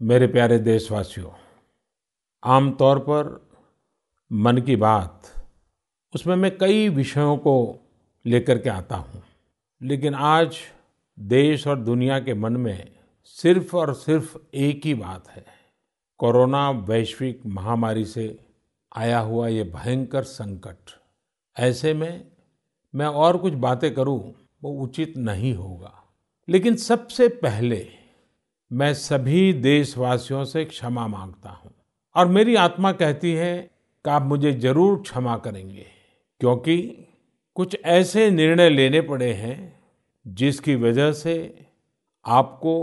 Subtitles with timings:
[0.00, 1.30] मेरे प्यारे देशवासियों
[2.42, 3.26] आमतौर पर
[4.30, 5.22] मन की बात
[6.14, 7.54] उसमें मैं कई विषयों को
[8.24, 9.22] लेकर के आता हूँ,
[9.80, 10.56] लेकिन आज
[11.18, 12.88] देश और दुनिया के मन में
[13.24, 15.44] सिर्फ़ और सिर्फ़ एक ही बात है,
[16.20, 18.38] कोरोना वैश्विक महामारी से
[18.92, 20.98] आया हुआ ये भयंकर संकट।
[21.56, 22.24] ऐसे में
[22.94, 24.20] मैं और कुछ बातें करूँ
[24.62, 25.94] वो उचित नहीं होगा,
[26.48, 27.86] लेकिन सबसे पहले
[28.70, 31.72] मैं सभी देशवासियों से क्षमा माँगता हूँ।
[32.16, 33.56] और मेरी आत्मा कहती है
[34.04, 35.86] कि आप मुझे ज़रूर क्षमा करेंगे,
[36.40, 36.76] क्योंकि
[37.56, 39.58] कुछ ऐसे निर्णय लेने पड़े हैं
[40.26, 41.34] जिसकी वजह से
[42.26, 42.78] आपको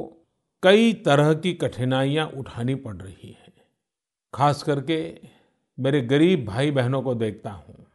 [0.64, 3.54] कई तरह की कठिनाइयाँ उठानी पड़ रही हैं।
[4.34, 5.00] खास करके
[5.78, 7.86] मेरे गरीब भाई बहनों को देखता हूँ।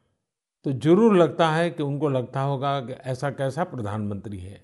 [0.66, 4.60] तो ज़रूर लगता है कि उनको लगता होगा कि ऐसा कैसा प्रधानमंत्री है,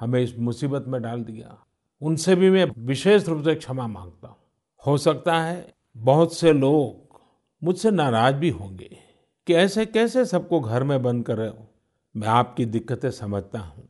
[0.00, 1.56] हमें इस मुसीबत में डाल दिया।
[2.02, 4.36] उनसे भी मैं विशेष रूप से क्षमा माँगता हूँ।
[4.82, 7.20] हो सकता है बहुत से लोग
[7.62, 8.96] मुझसे नाराज़ भी होंगे
[9.46, 11.66] कि ऐसे कैसे सबको घर में बंद कर रहे हो
[12.14, 13.88] मैं आपकी दिक्कतें समझता हूँ,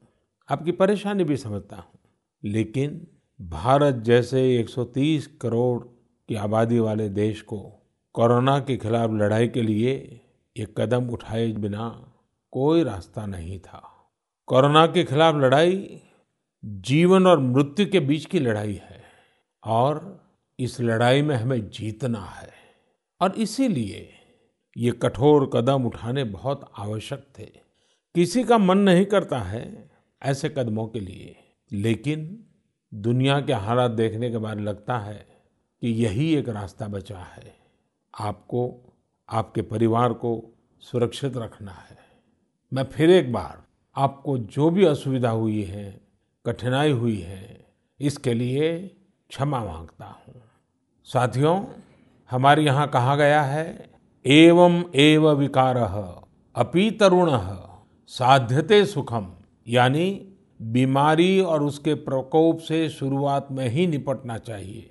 [0.48, 1.98] आपकी परेशानी भी समझता हूँ।
[2.42, 3.06] लेकिन
[3.40, 5.82] भारत जैसे 130 करोड़
[6.28, 7.58] की आबादी वाले देश को
[8.14, 9.94] कोरोना के खिलाफ लड़ाई के लिए
[10.56, 11.88] ये कदम उठाए बिना
[12.52, 13.82] कोई रास्ता नहीं था।
[14.48, 16.00] कोरोना के खिलाफ लड़ाई
[16.64, 19.04] जीवन और मृत्यु के बीच की लड़ाई है
[19.64, 20.24] और
[20.58, 22.52] इस लड़ाई में हमें जीतना है।
[23.20, 24.12] और इसीलिए
[24.76, 27.44] ये कठोर कदम उठाने बहुत आवश्यक थे।
[28.14, 29.90] किसी का मन नहीं करता है
[30.22, 31.36] ऐसे कदमों के लिए।
[31.72, 32.44] लेकिन
[32.94, 35.26] दुनिया के हालात देखने के बाद लगता है
[35.80, 37.56] कि यही एक रास्ता बचा है।
[38.20, 38.92] आपको,
[39.28, 41.98] आपके परिवार को सुरक्षित रखना है।
[42.72, 43.64] मैं फिर एक बार
[43.96, 46.07] आपको जो भी असुविधा हुई है
[46.48, 47.66] कठिनाई हुई है,
[48.00, 48.76] इसके लिए
[49.30, 50.42] क्षमा माँगता हूँ।
[51.08, 51.64] साथियों,
[52.30, 53.90] हमारे यहाँ कहा गया है,
[54.24, 55.76] एवं एव विकार
[56.56, 57.30] अपी तरुण
[58.10, 59.26] साध्यते सुखम,
[59.66, 60.24] यानी
[60.60, 64.90] बीमारी और उसके प्रकोप से शुरुआत में ही निपटना चाहिए।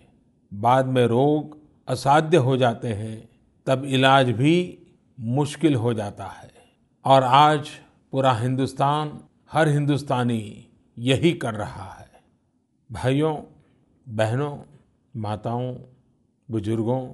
[0.52, 1.58] बाद में रोग
[1.88, 3.30] असाध्य हो जाते हैं,
[3.68, 4.78] तब इलाज भी
[5.20, 6.50] मुश्किल हो जाता है।
[7.06, 7.70] और आज
[8.14, 9.20] पूरा हिंदुस्तान,
[9.52, 10.67] हर हिंदुस्तानी
[11.00, 12.10] यही कर रहा है।
[12.92, 13.42] भाइयों,
[14.10, 14.60] बहनों,
[15.16, 15.76] माताओं,
[16.52, 17.14] बुज़ुर्गों,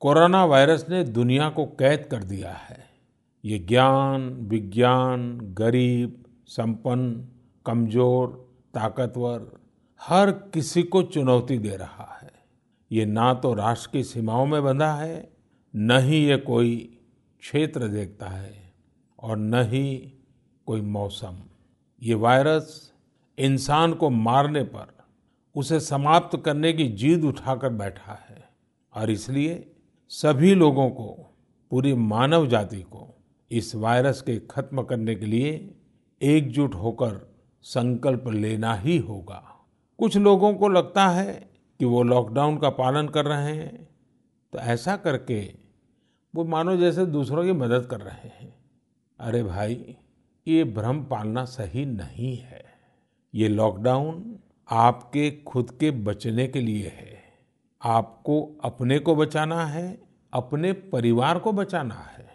[0.00, 2.90] कोरोना वायरस ने दुनिया को कैद कर दिया है।
[3.44, 7.28] ये ज्ञान, विज्ञान, गरीब, संपन्न,
[7.66, 9.60] कमज़ोर, ताकतवर,
[10.02, 12.30] हर किसी को चुनौती दे रहा है।
[12.92, 15.32] ये ना तो राष्ट्र की सीमाओं में बंधा है,
[15.76, 16.98] न ही ये कोई
[17.40, 18.72] क्षेत्र देखता है,
[19.22, 20.12] और न ही
[20.66, 21.38] कोई मौसम।
[22.02, 22.87] ये वायरस
[23.38, 24.98] इंसान को मारने पर
[25.56, 28.48] उसे समाप्त करने की जीद उठाकर बैठा है।
[28.94, 29.72] और इसलिए
[30.08, 31.34] सभी लोगों को,
[31.70, 33.14] पूरी मानव जाति को,
[33.50, 35.74] इस वायरस के खत्म करने के लिए
[36.22, 39.66] एकजुट होकर संकल्प लेना ही होगा।
[39.98, 43.88] कुछ लोगों को लगता है कि वो लॉकडाउन का पालन कर रहे हैं
[44.52, 45.54] तो ऐसा करके
[46.34, 48.54] वो मानो जैसे दूसरों की मदद कर रहे हैं।
[49.20, 49.96] अरे भाई,
[50.48, 52.67] ये भ्रम पालना सही नहीं है।
[53.38, 54.38] ये लॉकडाउन
[54.68, 57.16] आपके खुद के बचने के लिए है।
[57.82, 60.00] आपको अपने को बचाना है,
[60.32, 62.26] अपने परिवार को बचाना है।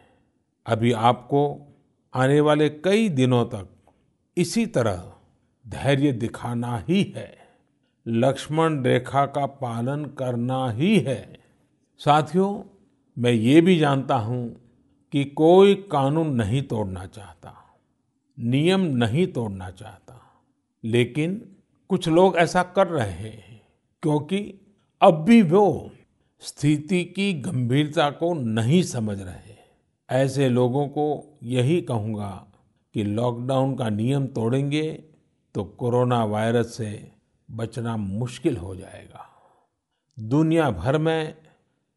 [0.66, 1.42] अभी आपको
[2.14, 3.68] आने वाले कई दिनों तक
[4.38, 5.04] इसी तरह
[5.66, 7.32] धैर्य दिखाना ही है।
[8.08, 11.40] लक्ष्मण रेखा का पालन करना ही है।
[11.98, 12.64] साथियों,
[13.18, 14.44] मैं ये भी जानता हूँ
[15.14, 17.54] कि कोई कानून नहीं तोड़ना चाहता,
[18.38, 20.03] नियम नहीं तोड़ना चाहता।
[20.84, 21.56] लेकिन
[21.90, 23.62] कुछ लोग ऐसा कर रहे हैं,
[24.04, 24.38] क्योंकि
[25.02, 25.92] अब भी वो
[26.42, 29.56] स्थिति की गंभीरता को नहीं समझ रहे
[30.10, 32.48] ऐसे लोगों को यही कहूँगा
[32.94, 34.92] कि लॉकडाउन का नियम तोड़ेंगे
[35.56, 37.12] तो कोरोना वायरस से
[37.52, 39.30] बचना मुश्किल हो जाएगा।
[40.18, 41.36] दुनिया भर में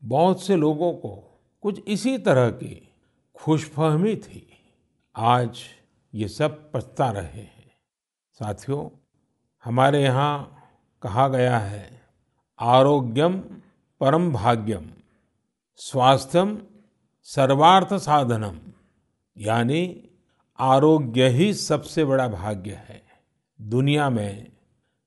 [0.05, 2.89] बहुत से लोगों को कुछ इसी तरह की
[3.35, 4.47] खुशफहमी थी।
[5.17, 5.59] आज
[6.15, 7.56] ये सब पछता रहे हैं।
[8.41, 8.89] साथियों,
[9.65, 10.63] हमारे यहाँ
[11.03, 12.03] कहा गया है,
[12.61, 13.39] आरोग्यम
[14.01, 14.91] परम भाग्यम,
[15.77, 16.63] स्वास्थ्यम
[17.23, 18.59] सर्वार्थ साधनम,
[19.37, 20.11] यानी
[20.59, 23.03] आरोग्य ही सबसे बड़ा भाग्य है।
[23.61, 24.53] दुनिया में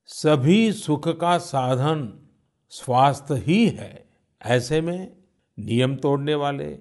[0.06, 2.28] सभी सुख का साधन
[2.70, 4.08] स्वास्थ्य ही है।
[4.42, 5.16] ऐसे में
[5.58, 6.78] नियम तोड़ने वाले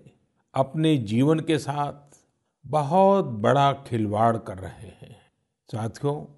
[0.53, 2.17] अपने जीवन के साथ
[2.67, 5.21] बहुत बड़ा खिलवाड़ कर रहे हैं।
[5.71, 6.35] साथियों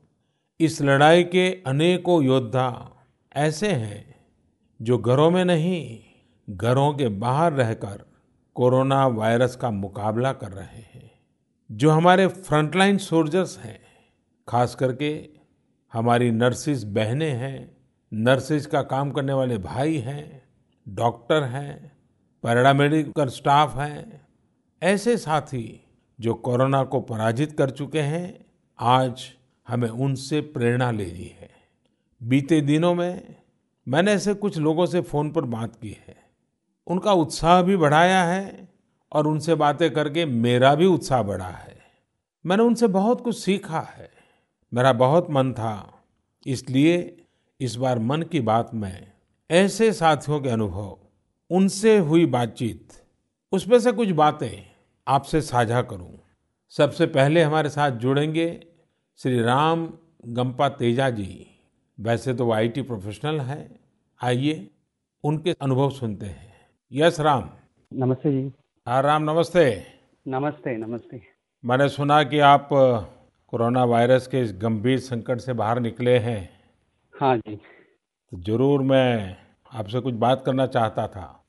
[0.61, 2.91] इस लड़ाई के अनेकों योद्धा
[3.35, 4.15] ऐसे हैं
[4.81, 5.99] जो घरों में नहीं,
[6.49, 8.05] घरों के बाहर रहकर
[8.55, 11.11] कोरोना वायरस का मुकाबला कर रहे हैं,
[11.71, 13.79] जो हमारे फ्रंटलाइन सोल्जर्स हैं,
[14.47, 15.29] खास करके
[15.93, 17.77] हमारी नर्सिस बहनें हैं,
[18.13, 20.43] नर्सिस का काम करने वाले भाई हैं,
[20.89, 21.91] डॉक्टर हैं,
[22.43, 24.27] पैरामेडिकल स्टाफ हैं,
[24.83, 25.83] ऐसे साथी
[26.19, 28.45] जो कोरोना को पराजित कर चुके हैं,
[28.79, 29.23] आज
[29.71, 31.49] हमें उनसे प्रेरणा लेनी है।
[32.23, 33.35] बीते दिनों में
[33.87, 36.15] मैंने ऐसे कुछ लोगों से फ़ोन पर बात की है।
[36.87, 38.69] उनका उत्साह भी बढ़ाया है
[39.11, 41.77] और उनसे बातें करके मेरा भी उत्साह बढ़ा है।
[42.45, 44.09] मैंने उनसे बहुत कुछ सीखा है।
[44.73, 46.03] मेरा बहुत मन था।
[46.47, 47.17] इसलिए
[47.59, 49.11] इस बार मन की बात में
[49.51, 50.97] ऐसे साथियों के अनुभव,
[51.49, 52.89] उनसे हुई बातचीत,
[53.51, 54.71] उसमें से कुछ बातें
[55.07, 56.19] आपसे साझा करूँ।
[56.69, 58.67] सबसे पहले हमारे साथ जुड़ेंगे
[59.21, 59.85] श्री राम
[60.27, 61.45] गंपा तेजा जी
[61.97, 63.79] वैसे तो वो आईटी प्रोफेशनल हैं।
[64.19, 64.69] आइए
[65.23, 66.53] उनके अनुभव सुनते हैं।
[66.91, 67.49] यस राम।
[67.91, 68.51] नमस्ते जी।
[68.87, 69.63] हाँ राम नमस्ते।
[70.27, 71.21] नमस्ते नमस्ते।
[71.63, 76.49] मैंने सुना कि आप कोरोना वायरस के इस गंभीर संकट से बाहर निकले हैं।
[77.13, 79.37] हाँ जी। तो ज़रूर मैं
[79.71, 81.43] आपसे कुछ बात करना चाहता था।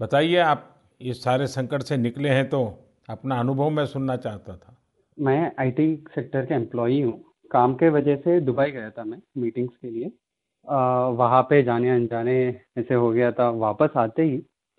[0.00, 2.64] बताइए आप इस सारे संकट से निकले हैं तो
[3.10, 4.75] अपना अनुभव मैं सुनना चाहता था।
[5.18, 7.12] मैं आईटी सेक्टर के एम्प्लॉई हूँ।
[7.50, 10.10] काम के वजह से दुबई गया था मैं मीटिंग्स के लिए।
[11.18, 12.36] वहाँ पे जाने अनजाने
[12.78, 14.38] ऐसे हो गया था। वापस आते ही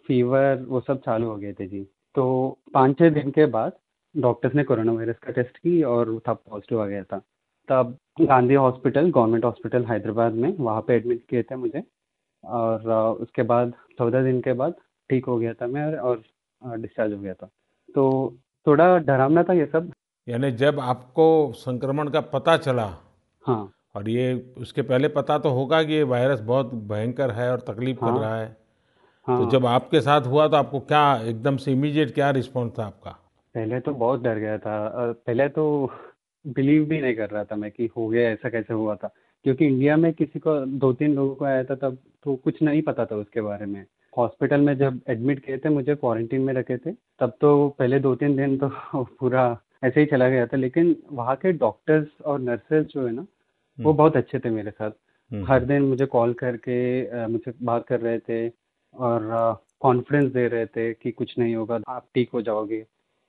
[0.10, 1.84] फीवर वो सब चालू हो गए थे जी।
[2.16, 3.72] तो पाँच छः दिन के बाद
[4.16, 7.18] डॉक्टर्स ने कोरोना वायरस का टेस्ट की और था पॉजिटिव आ गया था।
[7.70, 11.84] तब Gandhi hospital government hospital Hyderabad में वहाँ पे एडमिट किए थे मुझे।
[12.44, 12.90] और
[13.22, 14.76] उसके बाद चौदह दिन के बाद
[15.10, 16.24] ठीक हो गया था मैं और
[16.62, 17.50] डिस्चार्ज हो गया था।
[17.96, 19.92] तो थोड़ा डरावना था ये सब।
[20.30, 22.98] यानी जब आपको संक्रमण का पता चला
[23.46, 27.60] हाँ। और ये उसके पहले पता तो होगा कि ये वायरस बहुत भयंकर है और
[27.60, 28.58] तकलीफ़ हाँ, कर रहा है
[29.28, 32.86] हाँ। तो जब आपके साथ हुआ तो आपको क्या एकदम से इमीडिएट क्या रिस्पॉन्स था
[32.86, 33.12] आपका?
[33.56, 35.92] पहले तो बहुत डर गया था। पहले तो
[36.48, 39.08] बिलीव भी नहीं कर रहा था मैं कि हो गया ऐसा कैसे हुआ था?
[39.44, 42.82] क्योंकि इंडिया में किसी को दो तीन लोगों को आया था तब तो कुछ नहीं
[42.82, 43.86] पता था उसके बारे में।
[44.18, 48.16] हॉस्पिटल में जब एडमिट किए थे मुझे क्वारंटीन में रखे थे तब तो पहले दो
[48.16, 48.70] तीन दिन तो
[49.20, 53.26] पूरा ऐसे ही चला गया था लेकिन वहाँ के डॉक्टर्स और नर्सेज जो है ना
[53.80, 54.92] वो बहुत अच्छे थे मेरे साथ।
[55.32, 58.48] हर दिन मुझे कॉल करके मुझसे बात कर रहे थे
[58.96, 59.28] और
[59.82, 62.86] कॉन्फिडेंस दे रहे थे कि कुछ नहीं होगा आप ठीक हो जाओगे।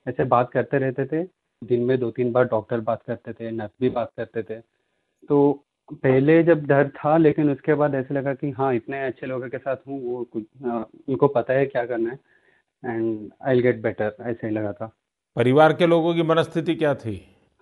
[0.07, 1.23] ऐसे बात करते रहते थे।
[1.63, 4.61] दिन में दो तीन बार डॉक्टर बात करते थे नर्स भी बात करते थे।
[5.29, 5.53] तो
[5.93, 9.59] पहले जब डर था लेकिन उसके बाद ऐसे लगा कि हाँ इतने अच्छे लोगों के
[9.59, 12.19] साथ हूँ वो कुछ उनको पता है क्या करना है।
[12.85, 14.91] एंड आई गेट बेटर ऐसे ही लगा था।
[15.39, 17.13] परिवार के लोगों की मनस्थिति क्या थी?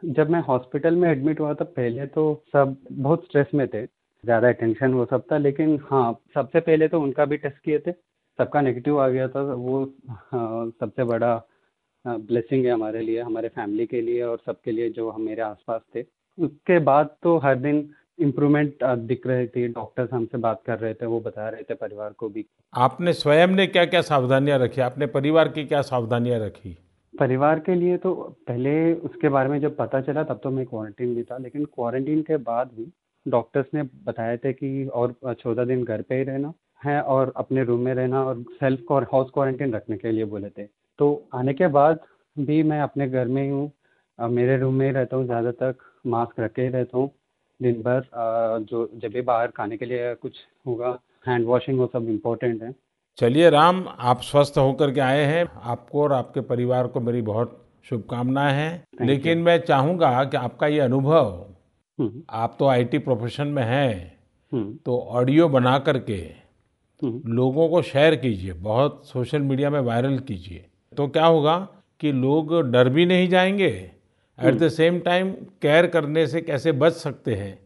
[0.02, 4.50] जब मैं हॉस्पिटल में एडमिट हुआ था पहले तो सब बहुत स्ट्रेस में थे ज़्यादा
[4.52, 8.60] टेंशन वो सब था लेकिन हाँ सबसे पहले तो उनका भी टेस्ट किए थे सबका
[8.60, 11.34] नेगेटिव आ गया था वो हाँ, सबसे बड़ा
[12.04, 15.80] ब्लेसिंग है हमारे लिए हमारे फैमिली के लिए और सबके लिए जो हम मेरे आसपास
[15.94, 16.04] थे।
[16.38, 17.88] उसके बाद तो हर दिन
[18.18, 22.12] इम्प्रूवमेंट दिख रही थी डॉक्टर्स हमसे बात कर रहे थे वो बता रहे थे परिवार
[22.18, 24.80] को भी। आपने स्वयं ने क्या क्या सावधानियाँ रखी?
[24.80, 26.76] आपने परिवार की क्या सावधानियाँ रखी?
[27.16, 28.12] परिवार के लिए तो
[28.48, 32.22] पहले उसके बारे में जब पता चला, तब तो मैं क्वारंटीन भी था, लेकिन क्वारंटीन
[32.22, 32.90] के बाद भी
[33.26, 37.64] डॉक्टर्स ने बताया थे कि और चौदह दिन घर पे ही रहना है और अपने
[37.64, 40.66] रूम में रहना और सेल्फ हाउस क्वारंटीन रखने के लिए बोले थे।
[40.98, 42.00] तो आने के बाद
[42.36, 43.70] भी मैं अपने घर में ही हूँ
[44.18, 47.10] मेरे रूम में ही रहता हूँ ज़्यादा तक मास्क रख के ही रहता हूँ।
[47.60, 48.08] दिन भर
[48.62, 52.74] जो जब भी बाहर खाने के लिए कुछ होगा हैंड वॉशिंग वो सब इम्पोर्टेंट है।
[53.18, 57.56] चलिए राम आप स्वस्थ होकर के आए हैं आपको और आपके परिवार को मेरी बहुत
[57.84, 61.30] शुभकामनाएँ हैं लेकिन मैं चाहूँगा कि आपका ये अनुभव
[61.98, 63.92] हम्म। आप तो आईटी प्रोफेशन में हैं
[64.52, 66.18] हम्म। तो ऑडियो बना करके
[67.02, 71.56] हम्म। लोगों को शेयर कीजिए बहुत सोशल मीडिया में वायरल कीजिए तो क्या होगा
[72.00, 73.70] कि लोग डर भी नहीं जाएँगे
[74.38, 75.30] at the same time
[75.62, 77.58] care करने से कैसे बच सकते हैं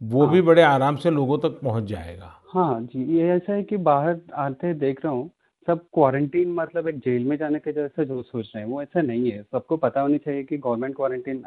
[0.00, 3.62] वो हाँ। भी बड़े आराम से लोगों तक पहुँच जाएगा हाँ जी ये ऐसा है
[3.62, 5.30] कि बाहर आते देख रहा हूँ
[5.68, 9.02] सब क्वारंटीन मतलब एक जेल में जाने के जैसे जो सोच रहे हैं वो ऐसा
[9.02, 11.44] नहीं है। सबको पता होनी चाहिए कि गवर्नमेंट क्वारंटीन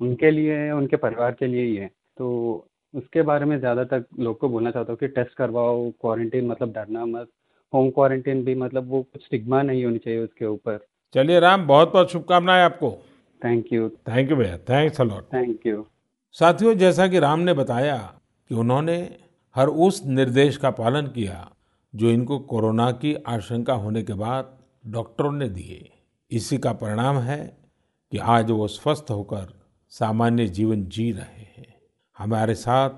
[0.00, 1.86] उनके लिए है उनके परिवार के लिए ही है।
[2.18, 6.46] तो उसके बारे में ज़्यादा तक लोग को बोलना चाहता हूँ कि टेस्ट करवाओ क्वारंटीन
[6.46, 7.28] मतलब डरना मत।
[7.72, 10.78] होम क्वारंटीन भी मतलब वो कुछ स्टिग्मा नहीं होनी चाहिए उसके ऊपर।
[11.14, 12.90] चलिए राम बहुत बहुत शुभकामनाएँ आपको।
[13.42, 15.86] थैंक यू थैंक यू भैया thanks a lot thank you
[16.34, 17.96] साथियों जैसा कि राम ने बताया
[18.50, 18.98] कि उन्होंने
[19.56, 21.50] हर उस निर्देश का पालन किया
[21.94, 25.90] जो इनको कोरोना की आशंका होने के बाद डॉक्टरों ने दिए।
[26.30, 27.58] इसी का परिणाम है
[28.12, 31.74] कि आज वो स्वस्थ होकर सामान्य जीवन जी रहे हैं।
[32.18, 32.90] हमारे साथ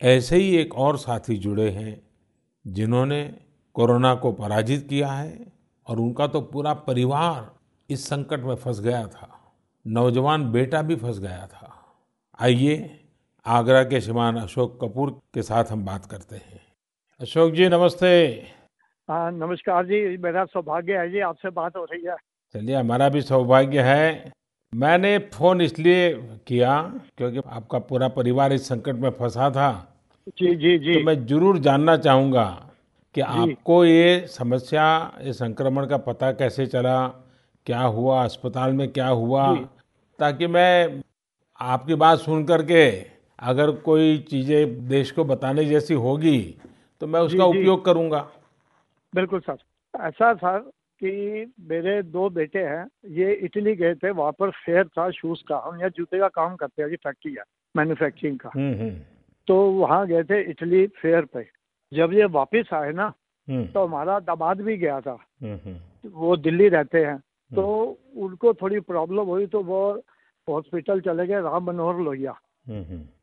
[0.00, 2.02] ऐसे ही एक और साथी जुड़े हैं
[2.66, 3.38] जिन्होंने
[3.74, 5.52] कोरोना को पराजित किया है
[5.86, 7.54] और उनका तो पूरा परिवार
[7.90, 9.54] इस संकट में फंस गया था।
[9.86, 11.72] नौजवान बेटा भी फंस गया था।
[12.40, 13.05] आइए
[13.46, 16.60] आगरा के श्रीमान अशोक कपूर के साथ हम बात करते हैं।
[17.20, 18.08] अशोक जी नमस्ते।
[19.08, 22.16] हाँ नमस्कार जी मेरा सौभाग्य है जी आपसे बात हो रही है।
[22.54, 24.32] चलिए हमारा भी सौभाग्य है।
[24.72, 26.12] मैंने फ़ोन इसलिए
[26.46, 26.82] किया
[27.18, 29.70] क्योंकि आपका पूरा परिवार इस संकट में फंसा था।
[30.28, 32.44] जी जी जी। तो मैं ज़रूर जानना चाहूँगा
[33.14, 34.86] कि आपको ये समस्या
[35.22, 37.06] ये संक्रमण का पता कैसे चला?
[37.66, 38.24] क्या हुआ?
[38.24, 39.54] अस्पताल में क्या हुआ?
[40.18, 41.02] ताकि मैं
[41.60, 46.38] आपकी बात सुन करके अगर कोई चीज़ें देश को बताने जैसी होगी
[47.00, 48.20] तो मैं उसका उपयोग करूँगा।
[49.12, 49.56] बिल्कुल सर।
[49.94, 50.58] ऐसा सर
[51.00, 55.56] कि मेरे दो बेटे हैं ये इटली गए थे वहाँ पर फेयर था शूज़ का
[55.66, 59.00] हम यहाँ जूते का काम करते हैं फैक्ट्री है मैन्युफैक्चरिंग का। हम्म हम्म।
[59.48, 61.46] तो वहाँ गए थे इटली फेयर पे।
[61.92, 63.12] जब ये वापस आए ना
[63.48, 65.18] हम्म। तो हमारा दामाद भी गया था।
[66.06, 67.18] वो दिल्ली रहते हैं।
[67.50, 67.64] तो
[68.16, 69.80] उनको थोड़ी प्रॉब्लम हुई तो वो
[70.48, 72.34] हॉस्पिटल चले गए राम मनोहर लोहिया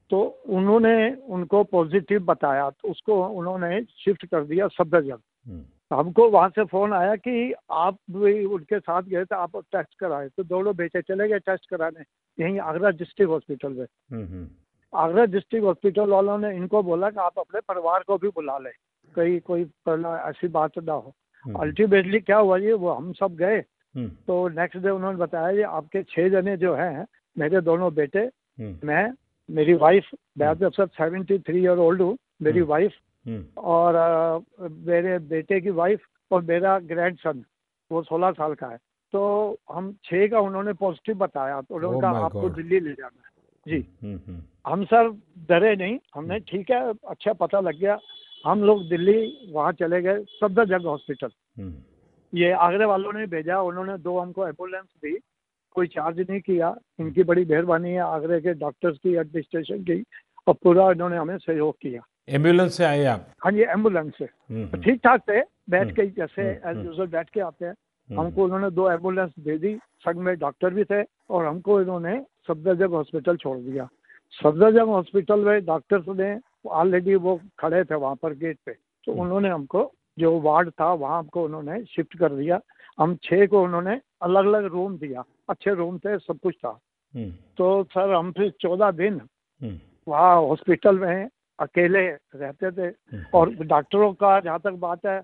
[0.10, 0.19] तो
[0.50, 0.95] उन्होंने
[1.29, 6.93] उनको पॉजिटिव बताया तो उसको उन्होंने शिफ्ट कर दिया सफदरजंग हम्म। हमको वहाँ से फ़ोन
[6.93, 11.27] आया कि आप भी उनके साथ गए थे आप टेस्ट कराए तो दोनों बेटे चले
[11.27, 12.03] गए टेस्ट कराने
[12.38, 14.48] यहीं आगरा डिस्ट्रिक्ट हॉस्पिटल में। हम्म हम्म।
[14.93, 18.72] आगरा डिस्ट्रिक्ट हॉस्पिटल वालों ने इनको बोला कि आप अपने परिवार को भी बुला लें
[19.15, 21.13] कहीं कोई पहला ऐसी बात ना हो।
[21.45, 23.63] अल्टीमेटली क्या हुआ जी वो हम सब गए।
[23.98, 27.05] तो नेक्स्ट डे उन्होंने बताया जी आपके छह जने जो हैं
[27.38, 28.29] मेरे दोनों बेटे
[28.60, 29.13] मैं
[29.53, 30.05] मेरी वाइफ
[30.38, 32.93] मैं तो सब सेवेंटी थ्री ईयर ओल्ड हूँ मेरी हम्म। वाइफ
[33.25, 37.43] हम्म, और अ, मेरे बेटे की वाइफ और मेरा ग्रैंड सन
[37.91, 38.77] वो सोलह साल का है।
[39.13, 39.22] तो
[39.72, 43.31] हम छः का उन्होंने पॉजिटिव बताया तो उन्होंने Oh कहा आपको दिल्ली ले जाना है।
[43.65, 45.10] जी। हम्म, हम्म, हम सर
[45.50, 47.98] डरे नहीं हमने ठीक है अच्छा पता लग गया।
[48.45, 51.74] हम लोग दिल्ली वहाँ चले गए सफदरजंग हॉस्पिटल हम्म,
[52.33, 55.17] ये आगरे वालों ने भेजा उन्होंने दो हमको एंबुलेंस दी
[55.73, 60.03] कोई चार्ज नहीं किया। इनकी बड़ी मेहरबानी है आगरे के डॉक्टर्स की एडमिनिस्ट्रेशन की
[60.47, 63.27] और पूरा इन्होंने हमें सहयोग किया। एंबुलेंस से आए आप?
[63.43, 67.07] हाँ जी एंबुलेंस से। हम्म, हम्म, ठीक ठाक थे बैठ हम्म, के जैसे एज। यूजल
[67.07, 67.75] बैठ के आते हैं।
[68.17, 72.89] हमको उन्होंने दो एंबुलेंस दे दी संग में डॉक्टर भी थे और हमको इन्होंने सफदरजंग
[72.89, 73.87] हॉस्पिटल छोड़ दिया।
[74.43, 76.39] सफदरजंग हॉस्पिटल में डॉक्टर्स ने
[76.69, 78.71] ऑलरेडी वो खड़े थे वहाँ पर गेट पे।
[79.05, 82.59] तो। उन्होंने हमको जो वार्ड था वहाँ हमको उन्होंने शिफ्ट कर दिया।
[82.99, 86.79] हम छः को उन्होंने अलग अलग रूम दिया अच्छे रूम थे सब कुछ था।
[87.13, 89.19] हम्म, तो सर हम फिर चौदह दिन
[89.61, 95.21] हम्म, वहाँ हॉस्पिटल में अकेले रहते थे हम्म, और डॉक्टरों का जहाँ तक बात है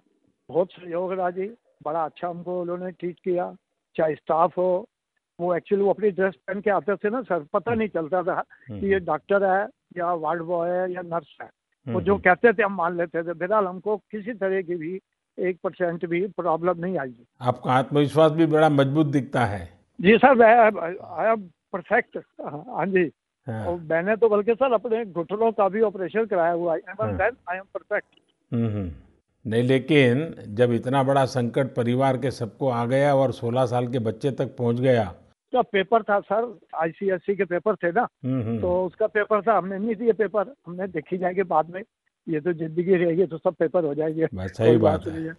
[0.49, 1.47] बहुत सहयोग रहा जी।
[1.83, 3.53] बड़ा अच्छा हमको उन्होंने ट्रीट किया
[3.95, 4.69] चाहे स्टाफ हो
[5.39, 8.41] वो एक्चुअली वो अपनी ड्रेस पहन के आते थे ना सर पता नहीं चलता था
[8.71, 11.49] कि ये डॉक्टर है या वार्ड बॉय है या नर्स है।
[11.87, 14.99] वो जो कहते थे हम मान लेते थे। फ़िलहाल हमको किसी तरह की भी
[15.47, 19.67] एक परसेंट भी प्रॉब्लम नहीं आई आपका आत्मविश्वास भी बड़ा मज़बूत दिखता है।
[20.01, 21.41] जी सर आई एम
[21.73, 23.11] परफेक्ट। हाँ जी।
[23.47, 27.57] हाँ, और मैंने तो बल्कि सर अपने घुटनों का भी ऑपरेशन कराया हुआ है। I
[27.57, 28.19] am perfect.
[29.47, 33.99] नहीं लेकिन जब इतना बड़ा संकट परिवार के सबको आ गया और 16 साल के
[33.99, 35.03] बच्चे तक पहुँच गया।
[35.53, 39.57] का पेपर था सर आईसीएससी के पेपर थे ना। हम्म, हम्म, तो उसका पेपर था
[39.57, 41.81] हमने नहीं दिए पेपर। हमने देखी जाएगी बाद में।
[42.29, 45.29] ये तो ज़िंदगी रहेगी तो सब पेपर हो जाएँगे। बस सही बात है।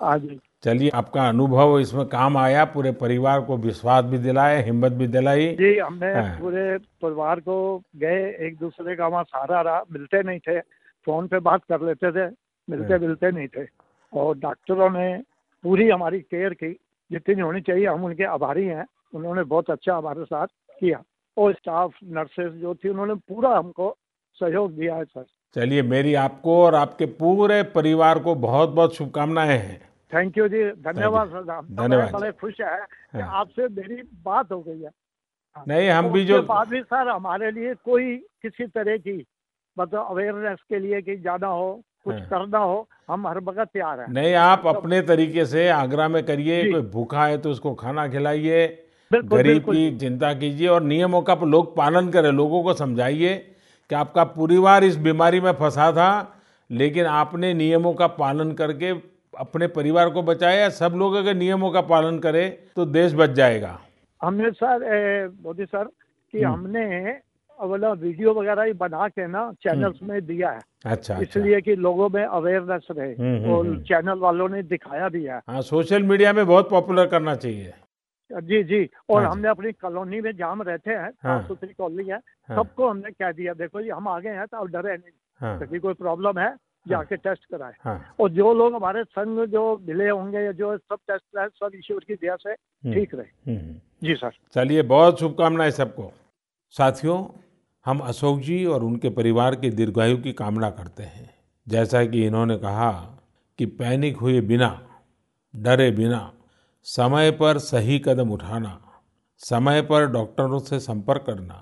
[0.00, 4.92] हाँ। जी। चलिए आपका अनुभव इसमें काम आया पूरे परिवार को विश्वास भी दिलाया हिम्मत
[4.92, 7.56] भी दिलाई। जी हमने हाँ। पूरे परिवार को
[7.96, 10.60] गए एक दूसरे का वहाँ सहारा रहा मिलते नहीं थे।
[11.06, 12.26] फ़ोन पे बात कर लेते थे
[12.68, 13.66] मिलते हाँ। मिलते नहीं थे।
[14.12, 15.22] और डॉक्टरों ने
[15.64, 16.72] पूरी हमारी केयर की
[17.10, 20.46] जितनी होनी चाहिए हम उनके आभारी हैं। उन्होंने बहुत अच्छा हमारे साथ
[20.80, 21.02] किया।
[21.36, 23.96] और स्टाफ नर्सेज जो थी उन्होंने पूरा हमको
[24.38, 25.24] सहयोग दिया है सर।
[25.54, 29.80] चलिए मेरी आपको और आपके पूरे परिवार को बहुत बहुत शुभकामनाएँ हैं
[30.14, 32.76] थैंक यू जी धन्यवाद सर तो धन्यवाद। बड़े खुश है
[33.12, 34.90] कि हाँ। आपसे मेरी बात हो गई है
[35.56, 39.24] हाँ। नहीं हम और भी जो बाद भी सर हमारे लिए कोई किसी तरह की
[39.78, 44.00] मतलब अवेयरनेस के लिए कि जाना हो कुछ हाँ। करना हो हम हर वक्त तैयार
[44.00, 47.74] हैं नहीं आप तो अपने तरीके से आगरा में करिए कोई भूखा है तो उसको
[47.74, 48.66] खाना खिलाइए
[49.12, 53.54] गरीब की चिंता कीजिए और नियमों का लोग पालन करें लोगों को समझाइए
[53.90, 56.10] कि आपका परिवार इस बीमारी में फंसा था
[56.70, 58.90] लेकिन आपने नियमों का पालन करके
[59.38, 63.78] अपने परिवार को बचाया सब लोग अगर नियमों का पालन करें तो देश बच जाएगा।
[64.20, 67.10] हमने सर मोदी सर कि हम्म। हमने
[67.58, 71.60] अवला वीडियो वगैरह ही बना के ना चैनल्स में दिया है। अच्छा इसलिए अच्छा। इसलिए
[71.60, 75.40] कि लोगों में अवेयरनेस रहे हम्म, हम्म, और हम्म। चैनल वालों ने दिखाया भी है।
[75.48, 77.72] हाँ सोशल मीडिया में बहुत पॉपुलर करना चाहिए।
[78.32, 82.08] जी जी। और हाँ हमने अपनी कॉलोनी में जहाँ हम रहते हैं हाँ। सुथरी कॉलोनी
[82.08, 82.18] है
[82.48, 85.12] हाँ। सबको हमने कह दिया देखो जी हम आ गए हैं तो अब डरे नहीं।
[85.40, 86.56] हाँ। यदि कोई प्रॉब्लम है
[86.88, 90.96] जाके टेस्ट कराए। हाँ। और जो लोग हमारे संग जो मिले होंगे या जो सब
[90.96, 92.54] टेस्ट कराए सब ईश्वर की दया से
[92.94, 96.12] ठीक रहे। हम्म, हम्म। जी सर। चलिए बहुत शुभकामनाएँ सबको।
[96.70, 97.24] साथियों
[97.86, 101.30] हम अशोक जी और उनके परिवार की दीर्घायु की कामना करते हैं।
[101.68, 102.92] जैसा कि इन्होंने कहा
[103.58, 104.88] कि पैनिक हुए बिना
[105.56, 106.32] डरे बिना
[106.88, 108.78] समय पर सही कदम उठाना,
[109.40, 111.54] समय पर डॉक्टरों से संपर्क करना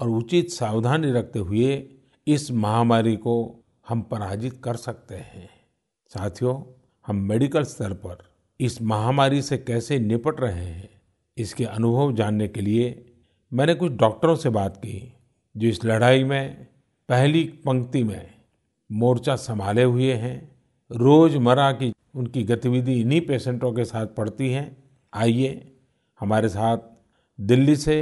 [0.00, 1.76] और उचित सावधानी रखते हुए
[2.26, 3.34] इस महामारी को
[3.88, 5.48] हम पराजित कर सकते हैं।
[6.10, 6.62] साथियों,
[7.06, 8.24] हम मेडिकल स्तर पर
[8.60, 10.88] इस महामारी से कैसे निपट रहे हैं,
[11.36, 13.12] इसके अनुभव जानने के लिए
[13.52, 15.12] मैंने कुछ डॉक्टरों से बात की,
[15.54, 16.66] जो इस लड़ाई में,
[17.08, 18.30] पहली पंक्ति में
[18.90, 20.36] मोर्चा संभाले हुए हैं।
[20.90, 24.76] रोज़मर्रा की उनकी गतिविधि इन्हीं पेशेंटों के साथ पड़ती है।
[25.12, 25.72] आइए
[26.20, 26.78] हमारे साथ
[27.38, 27.96] दिल्ली से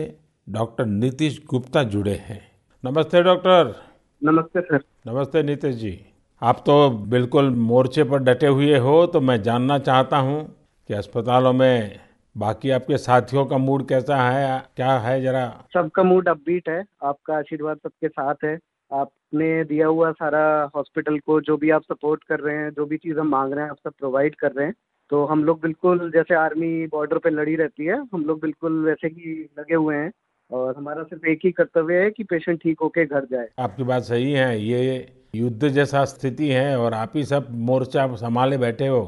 [0.48, 2.40] डॉक्टर नीतीश गुप्ता जुड़े हैं।
[2.84, 3.74] नमस्ते डॉक्टर।
[4.22, 5.98] नमस्ते सर। नमस्ते नीतीश जी।
[6.42, 10.44] आप तो बिल्कुल मोर्चे पर डटे हुए हो तो मैं जानना चाहता हूँ
[10.88, 12.00] कि अस्पतालों में
[12.36, 14.62] बाकी आपके साथियों का मूड कैसा है?
[14.76, 15.64] क्या है जरा?
[15.74, 18.58] सबका मूड अपबीट है। आपका आशीर्वाद सबके साथ है।
[18.90, 22.96] आपने दिया हुआ सारा हॉस्पिटल को जो भी आप सपोर्ट कर रहे हैं जो भी
[22.96, 24.74] चीज़ हम मांग रहे हैं आप सब प्रोवाइड कर रहे हैं।
[25.10, 29.08] तो हम लोग बिल्कुल जैसे आर्मी बॉर्डर पे लड़ी रहती है हम लोग बिल्कुल वैसे
[29.08, 30.10] ही लगे हुए हैं।
[30.50, 34.02] और हमारा सिर्फ़ एक ही कर्तव्य है कि पेशेंट ठीक होके घर जाए। आपकी बात
[34.02, 39.02] सही है ये युद्ध जैसा स्थिति है और आप ही सब मोर्चा संभाले बैठे हो।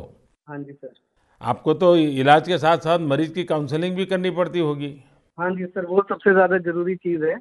[0.47, 0.93] हाँ जी सर।
[1.41, 4.93] आपको तो इलाज के साथ साथ मरीज़ की काउंसलिंग भी करनी पड़ती होगी।
[5.39, 7.35] हाँ जी सर वो सबसे ज़्यादा ज़रूरी चीज़ है।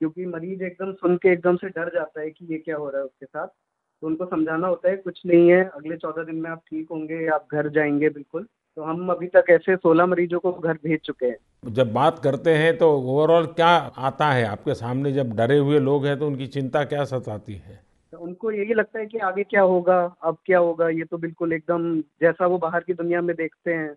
[0.00, 2.98] क्योंकि मरीज़ एकदम सुन के एकदम से डर जाता है कि ये क्या हो रहा
[2.98, 3.46] है उसके साथ।
[4.02, 7.26] तो उनको समझाना होता है कुछ नहीं है अगले चौदह दिन में आप ठीक होंगे
[7.26, 11.26] आप घर जाएँगे बिल्कुल। तो हम अभी तक ऐसे सोलह मरीजों को घर भेज चुके
[11.26, 14.44] हैं। जब बात करते हैं तो ओवरऑल क्या आता है?
[14.44, 17.80] आपके सामने जब डरे हुए लोग हैं तो उनकी चिंता क्या सताती है?
[18.12, 21.52] तो उनको यही लगता है कि आगे क्या होगा अब क्या होगा ये तो बिल्कुल
[21.52, 23.94] एकदम जैसा वो बाहर की दुनिया में देखते हैं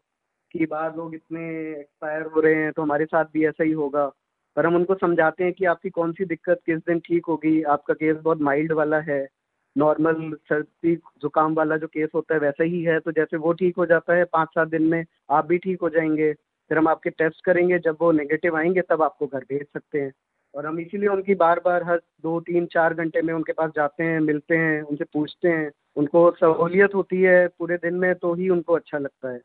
[0.51, 1.43] कि बाहर लोग इतने
[1.79, 4.11] एक्सपायर हो रहे हैं तो हमारे साथ भी ऐसा ही होगा।
[4.55, 7.93] पर हम उनको समझाते हैं कि आपकी कौन सी दिक्कत, किस दिन ठीक होगी, आपका
[7.93, 9.27] केस बहुत माइल्ड वाला है
[9.75, 13.77] नॉर्मल सर्दी, जुकाम वाला जो केस होता है वैसा ही है तो जैसे वो ठीक
[13.77, 17.09] हो जाता है पाँच सात दिन में आप भी ठीक हो जाएँगे, फिर हम आपके
[17.09, 20.11] टेस्ट करेंगे, जब वो नेगेटिव आएँगे, तब आपको घर भेज सकते हैं।
[20.55, 24.03] और हम इसीलिए उनकी बार बार हर दो, तीन, चार घंटे में उनके पास जाते
[24.03, 28.49] हैं, मिलते हैं, उनसे पूछते हैं, उनको सहूलियत होती है पूरे दिन में तो ही
[28.49, 29.41] उनको अच्छा लगता है।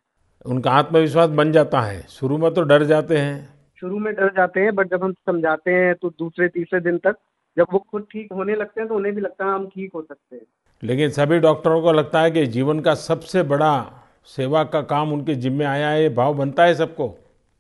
[0.47, 4.61] उनका आत्मविश्वास बन जाता है। शुरू में तो डर जाते हैं शुरू में डर जाते
[4.61, 7.17] हैं बट जब हम समझाते हैं तो दूसरे तीसरे दिन तक
[7.57, 10.03] जब वो खुद ठीक होने लगते हैं तो उन्हें भी लगता है हम ठीक हो
[10.03, 10.43] सकते हैं।
[10.83, 13.73] लेकिन सभी डॉक्टरों को लगता है कि जीवन का सबसे बड़ा
[14.27, 17.09] सेवा का काम उनके जिम्मे आया है ये भाव बनता है सबको?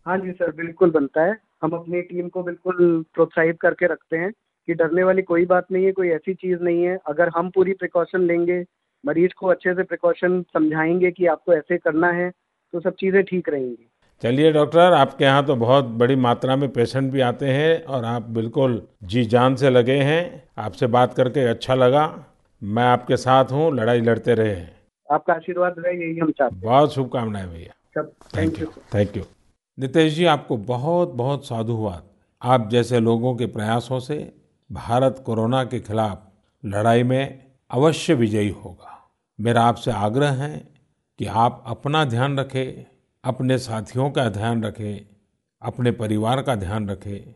[0.07, 4.31] हाँ जी सर बिल्कुल बनता है। हम अपनी टीम को बिल्कुल प्रोत्साहित करके रखते हैं
[4.69, 7.73] कि डरने वाली कोई बात नहीं है कोई ऐसी चीज़ नहीं है। अगर हम पूरी
[7.73, 8.65] प्रिकॉशन लेंगे
[9.05, 12.31] मरीज़ को अच्छे से प्रिकॉशन समझाएँगे कि आपको ऐसे करना है
[12.75, 13.89] तो सब चीज़ें ठीक रहेंगी।
[14.23, 18.23] चलिए डॉक्टर आपके यहाँ तो बहुत बड़ी मात्रा में पेशेंट भी आते हैं और आप
[18.31, 22.05] बिल्कुल जी जान से लगे हैं। आपसे बात करके अच्छा लगा।
[22.63, 24.63] मैं आपके साथ हूँ लड़ाई लड़ते रहे।
[25.09, 28.03] आपका आशीर्वाद रहे यही हम चाहते बहुत शुभकामनाएँ भैया।
[28.37, 29.23] Thank you thank you
[29.79, 32.03] Nitesh ji आपको बहुत बहुत साधुवाद।
[32.43, 34.19] आप जैसे लोगों के प्रयासों से
[34.71, 36.23] भारत कोरोना के खिलाफ
[36.63, 37.39] लड़ाई में
[37.71, 38.99] अवश्य विजयी होगा।
[39.39, 40.57] मेरा आपसे आग्रह है
[41.19, 42.85] कि आप अपना ध्यान रखें
[43.27, 45.07] अपने साथियों का ध्यान रखें,
[45.63, 47.35] अपने परिवार का ध्यान रखें।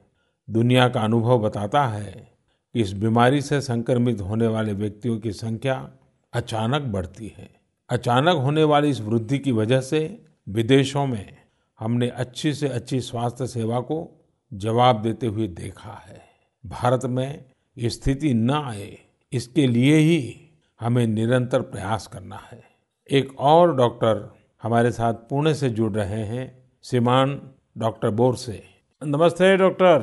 [0.50, 2.32] दुनिया का अनुभव बताता है
[2.74, 5.90] कि इस बीमारी से संक्रमित होने वाले व्यक्तियों की संख्या
[6.32, 7.50] अचानक बढ़ती है।
[7.90, 11.36] अचानक होने वाली इस वृद्धि की वजह से विदेशों में
[11.80, 16.22] हमने अच्छी से अच्छी स्वास्थ्य सेवा को जवाब देते हुए देखा है।
[16.66, 17.44] भारत में
[17.78, 18.98] ये स्थिति न आए,
[19.32, 20.50] इसके लिए ही
[20.80, 22.62] हमें निरंतर प्रयास करना है।
[23.10, 26.42] एक और डॉक्टर हमारे साथ पुणे से जुड़ रहे हैं
[26.84, 27.30] श्रीमान
[27.78, 28.62] डॉक्टर बोर से।
[29.02, 30.02] नमस्ते डॉक्टर।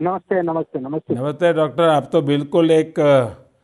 [0.00, 2.94] नमस्ते नमस्ते नमस्ते। नमस्ते डॉक्टर आप तो बिल्कुल एक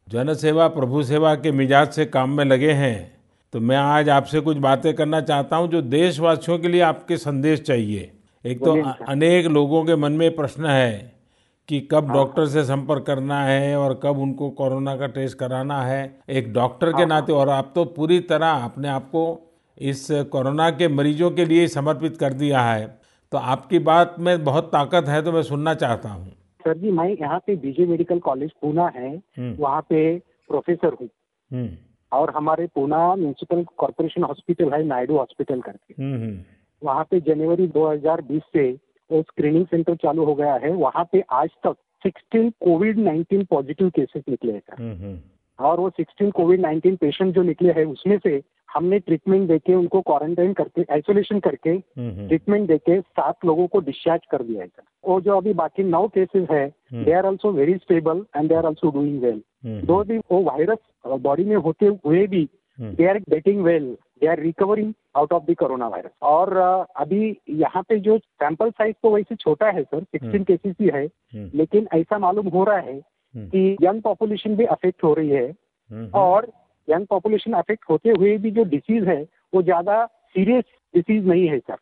[0.09, 3.20] जन सेवा प्रभु सेवा के मिजाज से काम में लगे हैं।
[3.53, 7.61] तो मैं आज आपसे कुछ बातें करना चाहता हूँ जो देशवासियों के लिए आपके संदेश
[7.61, 8.11] चाहिए।
[8.44, 8.76] एक तो
[9.09, 11.12] अनेक लोगों के मन में प्रश्न है
[11.68, 16.03] कि कब डॉक्टर से संपर्क करना है और कब उनको कोरोना का टेस्ट कराना है।
[16.31, 19.26] एक डॉक्टर के नाते और आप तो पूरी तरह अपने आप को
[19.80, 22.86] इस कोरोना के मरीजों के लिए समर्पित कर दिया है।
[23.32, 27.08] तो आपकी बात में बहुत ताकत है तो मैं सुनना चाहता हूँ। सर जी मैं
[27.10, 30.18] यहाँ पे बीजे मेडिकल कॉलेज पूना है वहाँ पे
[30.50, 31.68] प्रोफेसर हूँ।
[32.12, 35.94] और हमारे पूना म्यूनिसिपल कॉरपोरेशन हॉस्पिटल है नायडू हॉस्पिटल करके।
[36.82, 38.70] वहाँ पे जनवरी 2020 से
[39.10, 43.88] वो स्क्रीनिंग सेंटर चालू हो गया है। वहाँ पे आज तक 16 कोविड 19 पॉजिटिव
[43.90, 45.20] केसेस निकले हैं सर।
[45.58, 48.38] और वो 16 कोविड 19 पेशेंट जो निकले हैं उसमें से
[48.70, 54.42] हमने ट्रीटमेंट देके उनको क्वारंटाइन करके आइसोलेशन करके ट्रीटमेंट देके सात लोगों को डिस्चार्ज कर
[54.42, 58.24] दिया है। सर वो जो अभी बाकी नौ केसेस है they are also very stable
[58.37, 59.42] and they are also doing well
[59.87, 60.78] दो भी वो वायरस
[61.20, 65.54] बॉडी में होते हुए भी they are getting well they are recovering out of the
[65.59, 70.44] corona virus और अभी यहाँ पे जो सैंपल साइज़ तो वैसे छोटा है सर सिक्सटीन
[70.44, 71.04] केसेस ही है
[71.54, 73.00] लेकिन ऐसा मालूम हो रहा है
[73.35, 76.46] कि यंग पॉपुलेशन भी अफेक्ट हो रही है। और
[76.90, 79.22] यंग पॉपुलेशन अफेक्ट होते हुए भी जो डिसीज है
[79.55, 81.76] वो ज़्यादा सीरियस डिसीज नहीं है सर।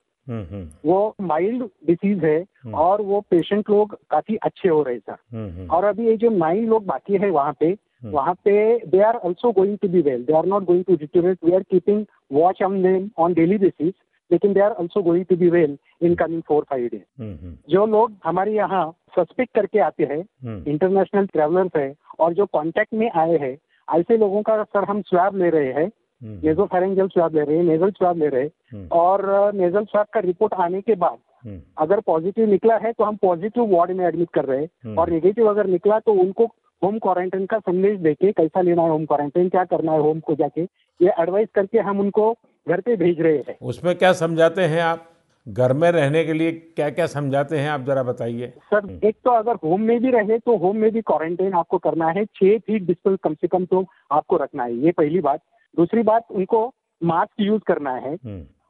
[0.84, 6.06] वो माइल्ड डिसीज है और वो पेशेंट लोग काफ़ी अच्छे हो रहे सर। और अभी
[6.06, 8.52] ये जो नाइन लोग बाकी है वहाँ पे वहाँ पे
[8.86, 11.62] they are also going to be well they are not going to deteriorate we are
[11.62, 13.94] keeping watch on them on daily basis
[14.30, 18.12] लेकिन they are also going to be well in coming four five days जो लोग
[18.24, 20.20] हमारे यहाँ suspect करके आते हैं
[20.64, 23.56] international travellers है और जो कांटेक्ट में आए हैं
[23.94, 25.90] ऐसे लोगों का सर हम स्वैब ले रहे हैं
[26.22, 30.20] नेजो फेरेंजल स्वैब ले रहे हैं नेजल स्वैब ले रहे हैं और नेजल स्वैब का
[30.20, 31.18] रिपोर्ट आने के बाद
[31.78, 35.50] अगर पॉजिटिव निकला है तो हम पॉजिटिव वार्ड में एडमिट कर रहे हैं और नेगेटिव
[35.50, 36.44] अगर निकला तो उनको
[36.82, 40.34] होम क्वारंटाइन का संदेश देके कैसा लेना है होम क्वारंटाइन क्या करना है होम को
[40.34, 40.62] जाके
[41.00, 42.32] ये एडवाइस करके हम उनको
[42.68, 45.04] घर पे भेज रहे हैं। उसमें क्या समझाते हैं आप?
[45.46, 49.30] घर में रहने के लिए क्या क्या समझाते हैं आप जरा बताइए। सर एक तो
[49.30, 52.82] अगर होम में भी रहे तो होम में भी क्वारंटाइन आपको करना है छह फीट
[52.82, 55.40] डिस्टेंस कम से कम तो आपको रखना है ये पहली बात।
[55.74, 56.66] दूसरी बात उनको
[57.00, 58.16] मास्क यूज़ करना है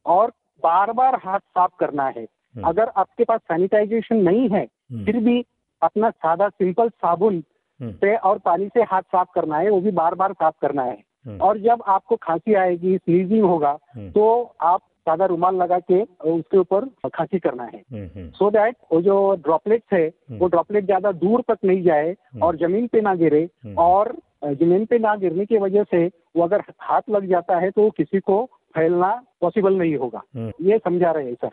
[0.06, 2.26] और बार बार हाथ साफ़ करना है।
[2.56, 4.64] अगर आपके पास सैनिटाइजेशन नहीं है
[5.04, 5.44] फिर भी
[5.82, 7.42] अपना सादा सिंपल साबुन
[7.80, 11.38] से और पानी से हाथ साफ़ करना है वो भी बार बार साफ़ करना है।
[11.40, 14.24] और जब आपको खांसी आएगी स्नीजिंग होगा तो
[14.62, 19.92] आप सादा रुमाल लगा के उसके ऊपर खांसी करना है। सो दैट वो जो ड्रॉपलेट्स
[19.92, 24.84] है वो ड्रॉपलेट ज़्यादा दूर तक नहीं जाए और ज़मीन पे ना गिरे और ज़मीन
[24.86, 28.44] पे ना गिरने की वजह से वो अगर हाथ लग जाता है तो किसी को
[28.74, 30.22] फैलना पॉसिबल नहीं होगा।
[30.62, 31.50] ये समझा रहे हैं सर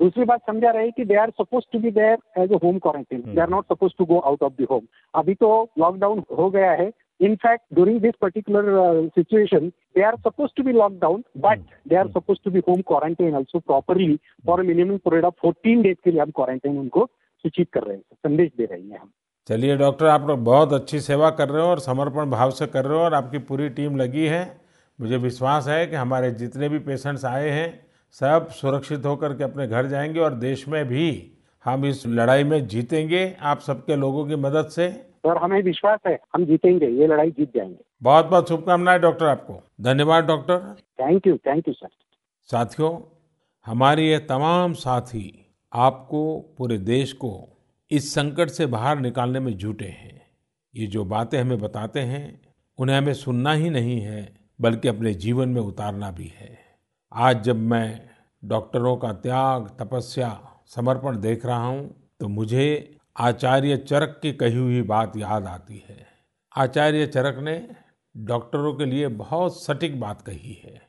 [0.00, 2.78] दूसरी बात समझा रहे हैं कि they are suppose to be there as a home
[2.78, 6.48] quarantine they are not suppose to go out of the home अभी तो लॉकडाउन हो
[6.50, 11.00] गया है in fact during this particular uh, situation they are supposed to be locked
[11.04, 15.24] down but they are supposed to be home quarantine also properly for a minimum period
[15.24, 17.10] of 14 days के लिए हम quarantine उनको
[17.42, 19.10] सूचित कर रहे हैं संदेश दे रहे हैं हम।
[19.48, 22.84] चलिए डॉक्टर आप लोग बहुत अच्छी सेवा कर रहे हो और समर्पण भाव से कर
[22.84, 24.60] रहे हो और आपकी पूरी टीम लगी है।
[25.00, 29.68] मुझे विश्वास है कि हमारे जितने भी पेशेंट्स आए हैं सब सुरक्षित होकर के अपने
[29.68, 31.32] घर जाएँगे और देश में भी
[31.64, 36.18] हम इस लड़ाई में जीतेंगे। आप सबके लोगों की मदद से और हमें विश्वास है
[36.34, 40.58] हम जीतेंगे ये लड़ाई जीत जाएँगे। बहुत बहुत शुभकामनाएँ डॉक्टर आपको। धन्यवाद doctor.
[41.00, 41.88] Thank you thank you sir
[42.48, 42.96] साथियों
[43.66, 46.20] हमारे ये तमाम साथी आपको
[46.58, 47.32] पूरे देश को
[47.90, 50.20] इस संकट से बाहर निकालने में जुटे हैं।
[50.74, 52.40] ये जो बातें हमें बताते हैं
[52.78, 54.28] उन्हें हमें सुनना ही नहीं है
[54.60, 56.58] बल्कि अपने जीवन में उतारना भी है।
[57.12, 58.00] आज जब मैं
[58.42, 60.30] डॉक्टरों का त्याग तपस्या
[60.66, 66.06] समर्पण देख रहा हूँ तो मुझे आचार्य चरक की कही हुई बात याद आती है।
[66.56, 67.68] आचार्य चरक ने
[68.16, 70.80] डॉक्टरों के लिए बहुत सटीक बात कही है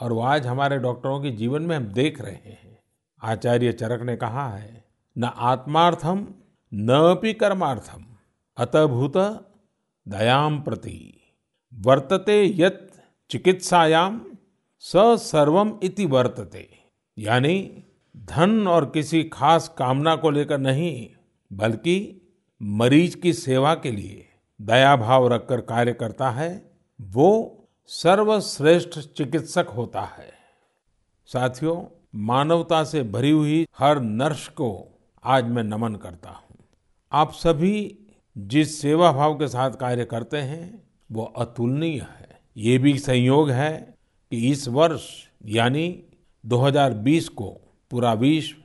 [0.00, 2.78] और वो आज हमारे डॉक्टरों के जीवन में हम देख रहे हैं।
[3.22, 4.84] आचार्य चरक ने कहा है,
[5.16, 6.26] न आत्मार्थम
[6.72, 8.04] न भी कर्मार्थम
[8.56, 9.16] अतभूत
[10.08, 11.20] दयाम प्रति,
[11.74, 12.92] वर्तते यत
[13.30, 14.20] चिकित्सायाम
[14.82, 16.68] सर्वम इति वर्तते।
[17.18, 17.84] यानी
[18.16, 21.08] धन और किसी खास कामना को लेकर नहीं
[21.52, 22.22] बल्कि
[22.62, 24.28] मरीज़ की सेवा के लिए
[24.62, 30.32] दया भाव रखकर कार्य करता है, वो सर्वश्रेष्ठ चिकित्सक होता है।
[31.26, 36.58] साथियों, मानवता से भरी हुई हर नर्स को आज मैं नमन करता हूँ।
[37.12, 37.98] आप सभी
[38.38, 40.82] जिस सेवा भाव के साथ कार्य करते हैं,
[41.12, 43.94] वो अतुलनीय है। ये भी संयोग है
[44.30, 45.08] कि इस वर्ष,
[45.44, 46.04] यानी
[46.46, 48.56] 2020 को पूरा विश्व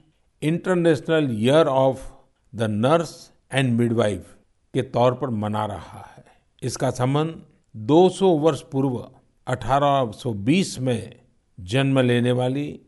[0.41, 2.12] international year of
[2.55, 4.35] the nurse and midwife
[4.73, 6.23] के तौर पर मना रहा है।
[6.63, 7.41] इसका संबंध
[7.75, 9.11] 200 वर्ष पूर्व
[9.47, 11.19] 1820 में
[11.59, 12.79] जन्म लेने वाली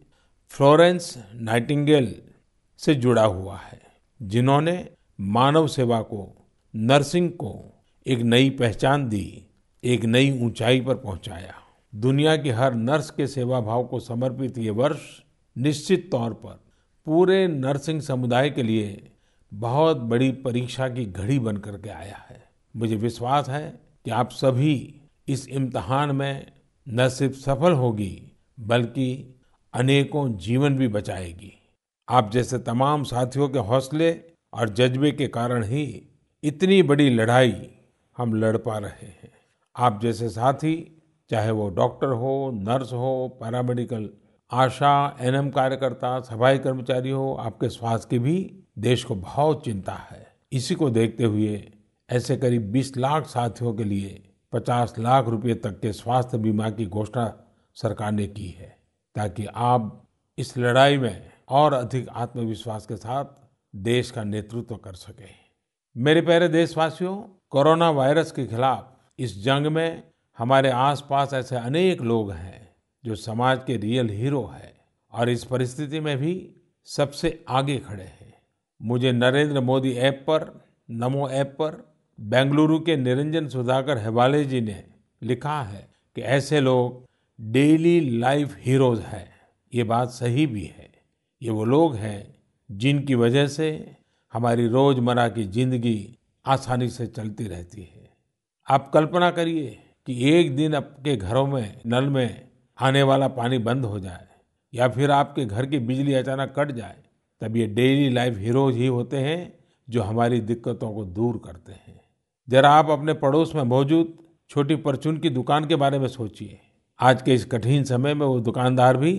[0.49, 2.21] फ्लोरेंस नाइटिंगेल
[2.77, 3.81] से जुड़ा हुआ है,
[4.21, 4.89] जिन्होंने
[5.21, 9.45] मानव सेवा को, नर्सिंग को एक नई पहचान दी,
[9.83, 11.53] एक नई ऊंचाई पर पहुँचाया।
[11.95, 14.99] दुनिया की हर नर्स के सेवा भाव को समर्पित ये वर्ष
[15.57, 16.63] निश्चित तौर पर
[17.05, 19.11] पूरे नर्सिंग समुदाय के लिए
[19.53, 25.01] बहुत बड़ी परीक्षा की घड़ी बन करके आया है। मुझे विश्वास है कि आप सभी
[25.27, 26.51] इस इम्तहान में
[26.89, 29.39] न सिर्फ़ सफल होगी, बल्कि
[29.73, 31.53] अनेकों जीवन भी बचाएगी।
[32.09, 34.21] आप जैसे तमाम साथियों के हौसले
[34.53, 36.07] और जज्बे के कारण ही
[36.43, 37.71] इतनी बड़ी लड़ाई
[38.17, 39.31] हम लड़ पा रहे हैं।
[39.75, 44.09] आप जैसे साथी, चाहे वो डॉक्टर हो, नर्स हो, पैरामेडिकल,
[44.51, 50.35] आशा, एनएम कार्यकर्ता, सफ़ाई कर्मचारी हो, आपके स्वास्थ्य की भी देश को बहुत चिंता है।
[50.51, 51.71] इसी को देखते हुए
[52.09, 56.85] ऐसे करीब 20 लाख साथियों के लिए 50 लाख रुपए तक के स्वास्थ्य बीमा की
[56.85, 57.33] घोषणा
[57.73, 58.77] सरकार ने की है,
[59.15, 60.07] ताकि आप
[60.37, 63.25] इस लड़ाई में और अधिक आत्मविश्वास के साथ
[63.75, 65.29] देश का नेतृत्व कर सके।
[65.97, 67.17] मेरे प्यारे देशवासियों,
[67.49, 70.03] कोरोना वायरस के खिलाफ इस जंग में
[70.37, 74.73] हमारे आसपास ऐसे अनेक लोग हैं जो समाज के रियल हीरो है
[75.11, 78.24] और इस परिस्थिति में भी सबसे आगे खड़े हैं।
[78.81, 80.43] मुझे नरेंद्र मोदी ऐप पर,
[80.89, 84.83] नमो ऐप पर, बेंगलुरु के निरंजन सुधाकर हेवाले जी ने
[85.21, 87.03] लिखा है कि ऐसे लोग
[87.39, 89.27] डेली लाइफ हीरोज हैं।
[89.73, 90.89] ये बात सही भी है।
[91.41, 92.35] ये वो लोग हैं
[92.69, 93.95] जिनकी वजह से
[94.33, 98.09] हमारी रोज़मर्रा की ज़िंदगी आसानी से चलती रहती है।
[98.67, 99.67] आप कल्पना करिए
[100.07, 104.27] कि एक दिन आपके घरों में, नल में आने वाला पानी बंद हो जाए
[104.73, 107.03] या फिर आपके घर की बिजली अचानक कट जाए।
[107.41, 109.53] तब ये डेली लाइफ हीरोज ही होते हैं
[109.89, 111.99] जो हमारी दिक्कतों को दूर करते हैं।
[112.49, 114.17] जरा आप अपने पड़ोस में मौजूद
[114.49, 116.59] छोटी परचून की दुकान के बारे में सोचिए।
[116.99, 119.13] आज के इस कठिन समय में वो दुकानदार भी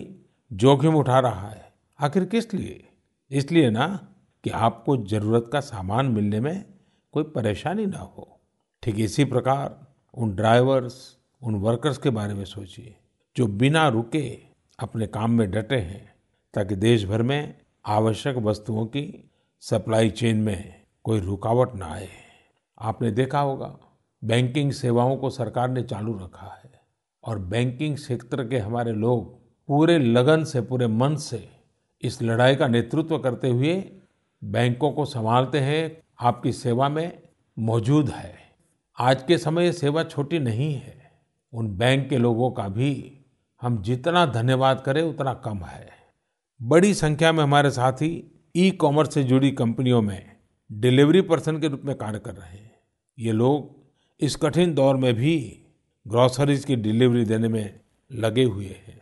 [0.52, 2.88] जोखिम उठा रहा है। आखिर किस लिए?
[3.30, 3.86] इसलिए ना
[4.44, 6.64] कि आपको ज़रूरत का सामान मिलने में
[7.12, 8.40] कोई परेशानी ना हो।
[8.82, 12.96] ठीक इसी प्रकार उन ड्राइवर्स उन वर्कर्स के बारे में सोचिए,
[13.36, 14.28] जो बिना रुके
[14.78, 16.14] अपने काम में डटे हैं,
[16.54, 17.54] ताकि देश भर में
[17.86, 22.08] आवश्यक वस्तुओं की सप्लाई चेन में कोई रुकावट ना आए।
[22.78, 23.78] आपने देखा होगा
[24.24, 26.80] बैंकिंग सेवाओं को सरकार ने चालू रखा है
[27.24, 31.48] और बैंकिंग क्षेत्र के हमारे लोग पूरे लगन से, पूरे मन से
[32.02, 33.92] इस लड़ाई का नेतृत्व करते हुए
[34.44, 37.22] बैंकों को संभालते हैं, आपकी सेवा में
[37.58, 38.34] मौजूद है।
[38.98, 41.12] आज के समय ये सेवा छोटी नहीं है।
[41.52, 43.20] उन बैंक के लोगों का भी
[43.62, 45.95] हम जितना धन्यवाद करें, उतना कम है।
[46.60, 48.08] बड़ी संख्या में हमारे साथी
[48.56, 50.36] ई कॉमर्स से जुड़ी कंपनियों में
[50.70, 52.74] डिलीवरी पर्सन के रूप में कार्य कर रहे हैं।
[53.18, 53.74] ये लोग
[54.20, 55.36] इस कठिन दौर में भी
[56.06, 59.00] ग्रोसरीज की डिलीवरी देने में लगे हुए हैं।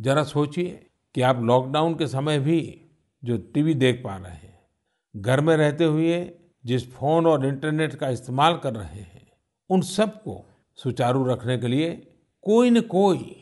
[0.00, 2.60] जरा सोचिए कि आप लॉकडाउन के समय भी
[3.22, 4.58] जो टीवी देख पा रहे हैं,
[5.14, 6.18] घर में रहते हुए
[6.64, 9.26] जिस फ़ोन और इंटरनेट का इस्तेमाल कर रहे हैं,
[9.70, 10.44] उन सबको
[10.78, 11.90] सुचारू रखने के लिए
[12.44, 13.36] कोई न कोई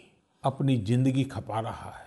[0.45, 2.02] अपनी ज़िंदगी खपा रहा है।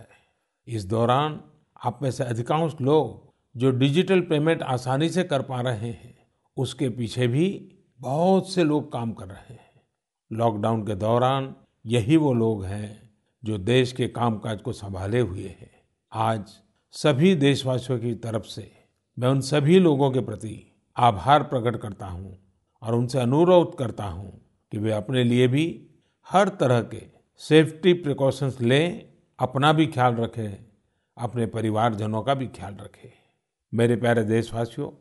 [0.67, 1.39] इस दौरान
[1.83, 6.17] आप में से अधिकांश लोग जो डिजिटल पेमेंट आसानी से कर पा रहे हैं,
[6.57, 9.81] उसके पीछे भी बहुत से लोग काम कर रहे हैं।
[10.31, 13.11] लॉकडाउन के दौरान यही वो लोग हैं
[13.43, 15.71] जो देश के कामकाज को संभाले हुए हैं।
[16.11, 16.43] आज
[16.93, 18.71] सभी देशवासियों की तरफ़ से
[19.17, 22.37] मैं उन सभी लोगों के प्रति आभार प्रकट करता हूँ
[22.81, 24.31] और उनसे अनुरोध करता हूँ
[24.71, 25.65] कि वे अपने लिए भी
[26.27, 27.01] हर तरह के
[27.41, 30.65] सेफ्टी प्रिकॉशंस लें अपना भी ख्याल रखें,
[31.17, 33.11] अपने परिवारजनों का भी ख्याल रखें।
[33.73, 34.91] मेरे प्यारे देशवासियों,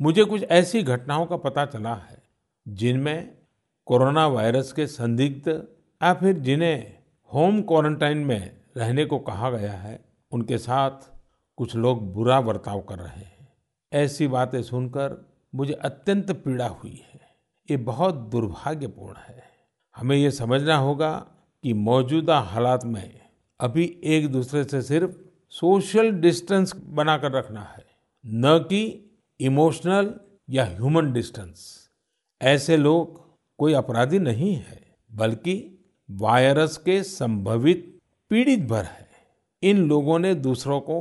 [0.00, 2.22] मुझे कुछ ऐसी घटनाओं का पता चला है,
[2.68, 3.38] जिनमें
[3.86, 5.48] कोरोना वायरस के संदिग्ध
[6.02, 6.98] या फिर जिन्हें
[7.34, 11.20] होम क्वारंटाइन में रहने को कहा गया है, उनके साथ
[11.56, 13.52] कुछ लोग बुरा बर्ताव कर रहे हैं।
[13.92, 17.20] ऐसी बातें सुनकर मुझे अत्यंत पीड़ा हुई है।
[17.70, 19.42] ये बहुत दुर्भाग्यपूर्ण है।
[19.96, 21.26] हमें ये समझना होगा
[21.62, 23.25] कि मौजूदा हालात में
[23.60, 25.10] अभी एक दूसरे से सिर्फ़
[25.50, 27.84] सोशल डिस्टेंस बनाकर रखना है,
[28.26, 30.14] न कि इमोशनल
[30.50, 31.88] या ह्यूमन डिस्टेंस।
[32.42, 33.20] ऐसे लोग
[33.58, 34.80] कोई अपराधी नहीं है,
[35.12, 35.54] बल्कि
[36.10, 37.98] वायरस के संभवित
[38.30, 39.08] पीड़ित भर है।
[39.62, 40.98] इन लोगों ने दूसरों को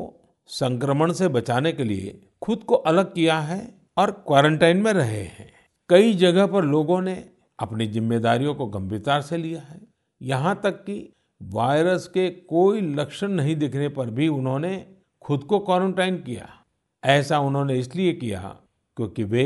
[0.48, 5.52] संक्रमण से बचाने के लिए खुद को अलग किया है और क्वारंटाइन में रहे हैं।
[5.90, 9.82] कई जगह पर लोगों ने अपनी जिम्मेदारियों को गंभीरता से लिया है।
[10.22, 14.86] यहाँ तक कि वायरस के कोई लक्षण नहीं दिखने पर भी उन्होंने
[15.22, 16.48] खुद को क्वारंटाइन किया।
[17.04, 18.42] ऐसा उन्होंने इसलिए किया
[18.98, 19.46] क्योंकि वे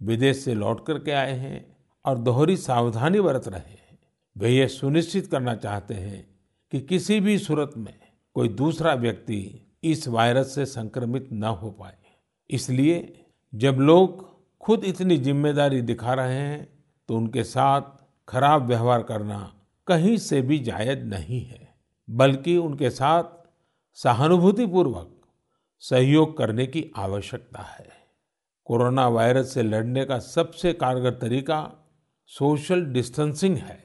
[0.00, 1.64] विदेश से लौट करके आए हैं
[2.04, 3.98] और दोहरी सावधानी बरत रहे हैं।
[4.36, 6.26] वे ये सुनिश्चित करना चाहते हैं
[6.72, 7.94] कि किसी भी सूरत में
[8.36, 9.38] कोई दूसरा व्यक्ति
[9.84, 11.96] इस वायरस से संक्रमित न हो पाए।
[12.50, 14.24] इसलिए जब लोग
[14.60, 16.66] खुद इतनी ज़िम्मेदारी दिखा रहे हैं
[17.08, 17.82] तो उनके साथ
[18.28, 19.38] खराब व्यवहार करना
[19.86, 21.74] कहीं से भी जायज़ नहीं है,
[22.10, 23.24] बल्कि उनके साथ
[23.94, 25.12] सहानुभूतिपूर्वक
[25.78, 27.88] सहयोग करने की आवश्यकता है।
[28.64, 31.86] कोरोना वायरस से लड़ने का सबसे कारगर तरीका
[32.26, 33.78] सोशल डिस्टेंसिंग है,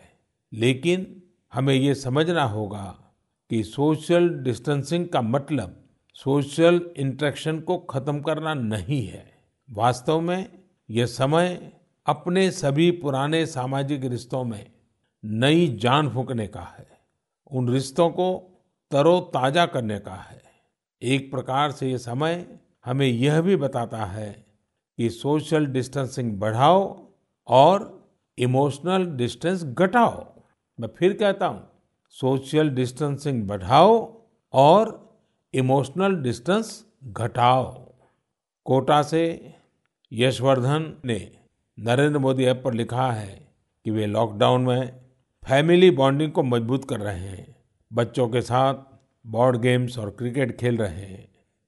[0.53, 1.21] लेकिन
[1.53, 2.97] हमें ये समझना होगा
[3.49, 5.77] कि सोशल डिस्टेंसिंग का मतलब
[6.13, 9.25] सोशल इंटरेक्शन को खत्म करना नहीं है।
[9.69, 10.59] वास्तव में
[10.89, 11.71] यह समय
[12.05, 14.70] अपने सभी पुराने सामाजिक रिश्तों में
[15.23, 16.87] नई जान फूकने का है,
[17.51, 18.29] उन रिश्तों को
[18.91, 20.41] तरोताजा करने का है।
[21.01, 22.45] एक प्रकार से ये समय
[22.85, 24.31] हमें यह भी बताता है
[24.97, 27.07] कि सोशल डिस्टेंसिंग बढ़ाओ
[27.47, 30.43] और इमोशनल डिस्टेंस घटाओ।
[30.79, 31.67] मैं फिर कहता हूँ,
[32.09, 34.21] सोशल डिस्टेंसिंग बढ़ाओ
[34.53, 35.19] और
[35.53, 37.71] इमोशनल डिस्टेंस घटाओ।
[38.65, 39.53] कोटा से
[40.11, 41.37] यशवर्धन ने
[41.77, 43.53] नरेंद्र मोदी ऐप पर लिखा है
[43.85, 45.00] कि वे लॉकडाउन में
[45.49, 47.55] फैमिली बॉन्डिंग को मज़बूत कर रहे हैं।
[47.93, 48.73] बच्चों के साथ
[49.27, 51.27] बोर्ड गेम्स और क्रिकेट खेल रहे हैं।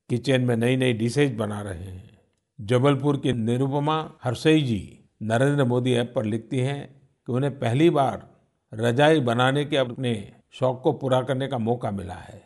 [0.09, 2.19] किचन में नई नई डिशेज बना रहे हैं।
[2.61, 8.29] जबलपुर की निरुपमा हरसई जी नरेंद्र मोदी ऐप पर लिखती हैं कि उन्हें पहली बार
[8.73, 12.41] रजाई बनाने के अपने शौक को पूरा करने का मौका मिला है।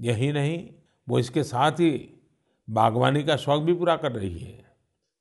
[0.00, 0.68] यही नहीं,
[1.08, 2.22] वो इसके साथ ही
[2.70, 4.64] बागवानी का शौक भी पूरा कर रही है।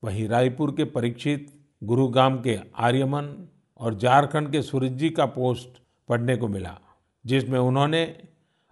[0.03, 3.47] वहीं रायपुर के परीक्षित गुरुग्राम के आर्यमन
[3.79, 6.77] और झारखंड के सूरज जी का पोस्ट पढ़ने को मिला,
[7.25, 8.03] जिसमें उन्होंने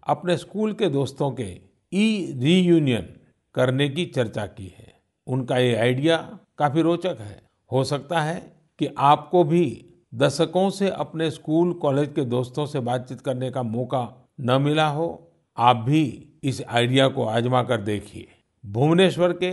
[0.08, 1.50] अपने स्कूल के दोस्तों के
[1.94, 3.08] ई रीयूनियन
[3.56, 4.94] करने की चर्चा की है।
[5.28, 6.18] उनका ये आइडिया
[6.58, 8.36] काफ़ी रोचक है। हो सकता है
[8.80, 14.28] कि आपको भी दशकों से अपने स्कूल, कॉलेज के दोस्तों से बातचीत करने का मौका
[14.40, 18.28] न मिला हो, आप भी इस आइडिया को आजमा कर देखिए।
[18.64, 19.52] भुवनेश्वर के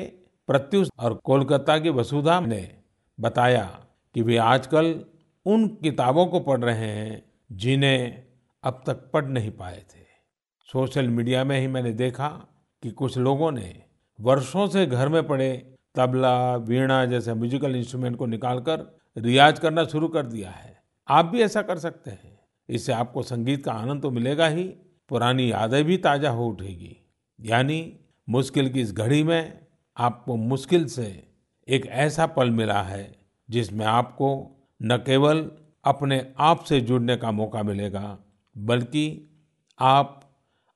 [0.48, 2.70] प्रत्युष और कोलकाता की वसुधा ने
[3.18, 3.64] बताया
[4.14, 4.94] कि वे आजकल
[5.46, 7.22] उन किताबों को पढ़ रहे हैं
[7.53, 8.22] जिन्हें
[8.64, 10.05] अब तक पढ़ नहीं पाए थे।
[10.68, 12.29] सोशल मीडिया में ही मैंने देखा
[12.83, 13.83] कि कुछ लोगों ने
[14.18, 20.09] वर्षों से घर में पड़े तबला, वीणा जैसे म्यूजिकल इंस्ट्रूमेंट को निकालकर रियाज करना शुरू
[20.09, 24.11] कर दिया है। आप भी ऐसा कर सकते हैं। इससे आपको संगीत का आनंद तो
[24.11, 24.64] मिलेगा ही,
[25.09, 26.96] पुरानी यादें भी ताज़ा हो उठेगी।
[27.40, 31.33] यानी मुश्किल की इस घड़ी में आपको मुश्किल से
[31.68, 35.51] एक ऐसा पल मिला है जिसमें आपको न केवल
[35.85, 38.19] अपने आप से जुड़ने का मौका मिलेगा,
[38.59, 39.31] बल्कि
[39.79, 40.21] आप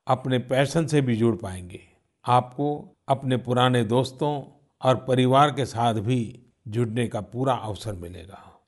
[0.07, 1.81] अपने पैशन से भी जुड़ पाएँगे।
[2.27, 4.43] आपको अपने पुराने दोस्तों
[4.83, 8.61] और परिवार के साथ भी जुड़ने का पूरा अवसर मिलेगा।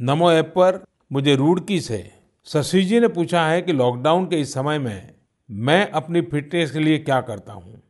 [0.00, 2.12] नमो ऐप पर मुझे रुड़की से
[2.44, 5.14] शशि जी ने पूछा है कि लॉकडाउन के इस समय में
[5.50, 7.82] मैं अपनी फिटनेस के लिए क्या करता हूँ।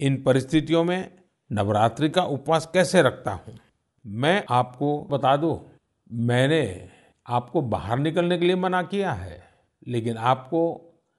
[0.00, 1.18] इन परिस्थितियों में
[1.52, 3.58] नवरात्रि का उपवास कैसे रखता हूँ?
[4.06, 5.77] मैं आपको बता दूँ।
[6.12, 6.88] मैंने
[7.26, 9.42] आपको बाहर निकलने के लिए मना किया है,
[9.88, 10.60] लेकिन आपको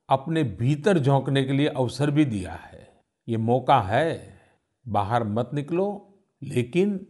[0.10, 2.88] अपने भीतर झोंकने के लिए अवसर भी दिया है।
[3.28, 4.40] ये मौका है,
[4.88, 7.06] बाहर मत निकलो, लेकिन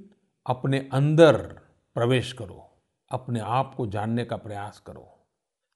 [0.46, 1.38] अपने अंदर
[1.96, 2.66] प्रवेश करो,
[3.12, 5.08] अपने आप को जानने का प्रयास करो।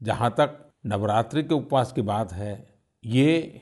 [0.01, 3.61] जहाँ तक नवरात्रि के उपवास की बात है, ये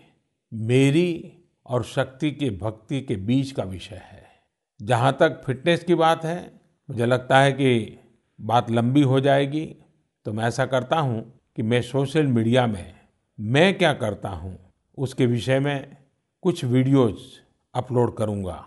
[0.53, 4.25] मेरी और शक्ति के भक्ति के बीच का विषय है।
[4.81, 7.97] जहाँ तक फिटनेस की बात है, मुझे लगता है कि
[8.41, 9.65] बात लंबी हो जाएगी
[10.25, 11.21] तो मैं ऐसा करता हूँ
[11.55, 12.93] कि मैं सोशल मीडिया में,
[13.39, 14.57] मैं क्या करता हूँ,
[14.97, 15.97] उसके विषय में
[16.43, 17.39] कुछ वीडियोस
[17.73, 18.65] अपलोड करूँगा।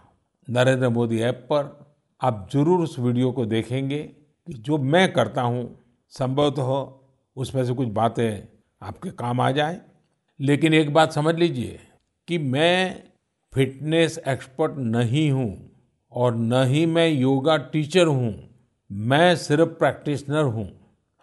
[0.49, 5.69] नरेंद्र मोदी ऐप पर आप ज़रूर उस वीडियो को देखेंगे कि जो मैं करता हूँ,
[6.13, 7.01] संभवतः हो
[7.37, 8.43] उसमें से कुछ बातें
[8.83, 9.81] आपके काम आ जाए।
[10.41, 11.79] लेकिन एक बात समझ लीजिए
[12.29, 13.03] कि मैं
[13.53, 15.71] फिटनेस एक्सपर्ट नहीं हूँ
[16.13, 18.33] और न ही मैं योगा टीचर हूँ।
[18.95, 20.69] मैं सिर्फ़ प्रैक्टिशनर हूँ।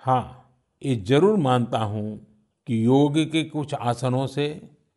[0.01, 2.17] हाँ ये ज़रूर मानता हूँ
[2.67, 4.47] कि योग के कुछ आसनों से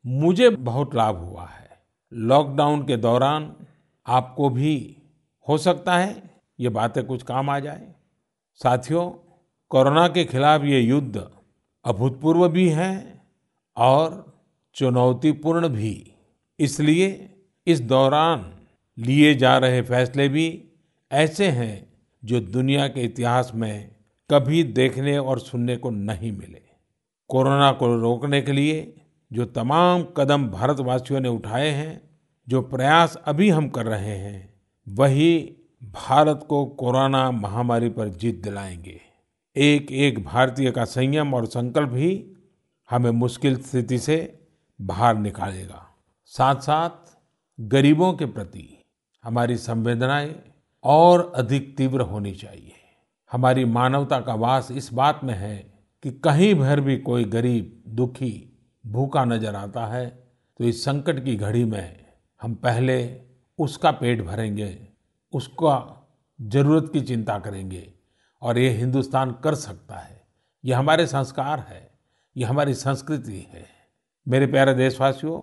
[0.05, 1.69] मुझे बहुत लाभ हुआ है।
[2.13, 3.51] लॉकडाउन के दौरान
[4.07, 4.75] आपको भी
[5.47, 6.23] हो सकता है
[6.59, 7.87] ये बातें कुछ काम आ जाए।
[8.61, 9.09] साथियों,
[9.71, 11.27] कोरोना के खिलाफ ये युद्ध
[11.85, 13.23] अभूतपूर्व भी है
[13.77, 14.25] और
[14.77, 15.97] चुनौतीपूर्ण भी।
[16.59, 17.09] इसलिए
[17.67, 18.53] इस दौरान
[18.99, 20.47] लिए जा रहे फैसले भी
[21.11, 21.94] ऐसे हैं
[22.25, 23.97] जो दुनिया के इतिहास में
[24.31, 26.63] कभी देखने और सुनने को नहीं मिले।
[27.29, 29.01] कोरोना को रोकने के लिए
[29.33, 32.11] जो तमाम कदम भारतवासियों ने उठाए हैं,
[32.49, 34.55] जो प्रयास अभी हम कर रहे हैं,
[34.89, 39.01] वही भारत को कोरोना महामारी पर जीत दिलाएँगे।
[39.57, 42.33] एक एक भारतीय का संयम और संकल्प ही
[42.91, 44.47] हमें मुश्किल स्थिति से
[44.81, 45.87] बाहर निकालेगा।
[46.27, 47.19] साथ साथ
[47.61, 48.83] गरीबों के प्रति
[49.25, 50.54] हमारी संवेदनाएँ
[50.85, 52.73] और अधिक तीव्र होनी चाहिए।
[53.31, 55.57] हमारी मानवता का वास इस बात में है
[56.05, 58.51] कि कहीं भर भी कोई गरीब, दुखी,
[58.85, 60.07] भूखा नज़र आता है
[60.61, 62.05] तो इस संकट की घड़ी में
[62.41, 62.97] हम पहले
[63.59, 64.77] उसका पेट भरेंगे,
[65.33, 65.77] उसका
[66.39, 67.93] ज़रूरत की चिंता करेंगे
[68.43, 70.23] और ये हिंदुस्तान कर सकता है।
[70.65, 71.91] ये हमारे संस्कार है,
[72.37, 73.67] ये हमारी संस्कृति है।
[74.27, 75.41] मेरे प्यारे देशवासियों,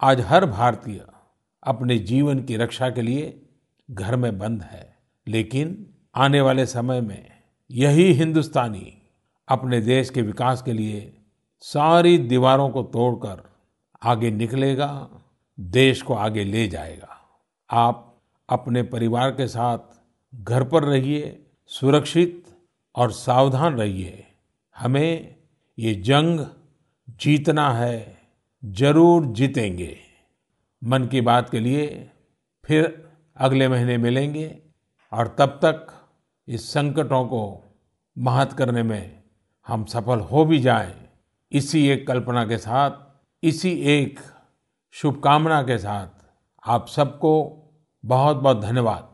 [0.00, 1.04] आज हर भारतीय
[1.62, 3.40] अपने जीवन की रक्षा के लिए
[3.90, 4.96] घर में बंद है।
[5.28, 7.30] लेकिन आने वाले समय में
[7.70, 9.02] यही हिंदुस्तानी
[9.48, 11.16] अपने देश के विकास के लिए
[11.60, 13.42] सारी दीवारों को तोड़कर
[14.02, 15.08] आगे निकलेगा,
[15.60, 17.20] देश को आगे ले जाएगा।
[17.70, 19.78] आप अपने परिवार के साथ
[20.34, 22.44] घर पर रहिए, सुरक्षित
[22.94, 24.26] और सावधान रहिए।
[24.76, 25.36] हमें
[25.78, 26.46] ये जंग
[27.20, 28.16] जीतना है,
[28.64, 29.96] ज़रूर जीतेंगे।
[30.84, 32.10] मन की बात के लिए
[32.64, 33.03] फिर
[33.36, 34.62] अगले महीने मिलेंगे
[35.12, 35.86] और तब तक
[36.48, 37.64] इस संकटों को
[38.18, 39.22] महत करने में
[39.66, 40.94] हम सफल हो भी जाएँ।
[41.52, 42.90] इसी एक कल्पना के साथ,
[43.42, 44.20] इसी एक
[44.92, 46.24] शुभकामना के साथ
[46.66, 47.32] आप सबको
[48.04, 49.13] बहुत बहुत धन्यवाद।